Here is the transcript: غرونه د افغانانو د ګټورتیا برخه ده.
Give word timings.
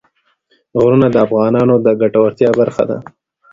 غرونه 0.81 1.07
د 1.11 1.15
افغانانو 1.25 1.75
د 1.85 1.87
ګټورتیا 2.01 2.49
برخه 2.59 2.83
ده. 2.89 2.97